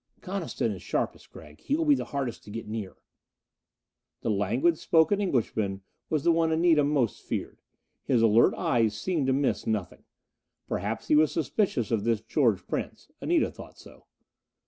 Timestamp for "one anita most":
6.31-7.21